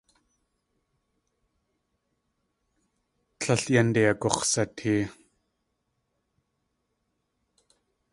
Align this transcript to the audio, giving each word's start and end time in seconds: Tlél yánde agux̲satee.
Tlél 3.39 3.63
yánde 3.73 4.01
agux̲satee. 4.11 5.01